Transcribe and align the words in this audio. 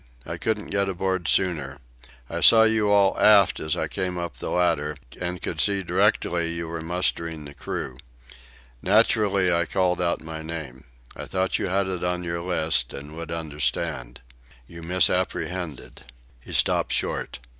I 0.25 0.37
couldn't 0.39 0.71
get 0.71 0.89
aboard 0.89 1.27
sooner. 1.27 1.77
I 2.27 2.41
saw 2.41 2.63
you 2.63 2.89
all 2.89 3.19
aft 3.19 3.59
as 3.59 3.77
I 3.77 3.87
came 3.87 4.17
up 4.17 4.37
the 4.37 4.49
ladder, 4.49 4.97
and 5.19 5.39
could 5.39 5.61
see 5.61 5.83
directly 5.83 6.51
you 6.53 6.69
were 6.69 6.81
mustering 6.81 7.45
the 7.45 7.53
crew. 7.53 7.99
Naturally 8.81 9.53
I 9.53 9.67
called 9.67 10.01
out 10.01 10.19
my 10.23 10.41
name. 10.41 10.85
I 11.15 11.25
thought 11.27 11.59
you 11.59 11.67
had 11.67 11.85
it 11.85 12.03
on 12.03 12.23
your 12.23 12.41
list, 12.41 12.93
and 12.95 13.15
would 13.15 13.29
understand. 13.29 14.21
You 14.65 14.81
misapprehended." 14.81 16.01
He 16.39 16.51
stopped 16.53 16.93
short. 16.93 17.37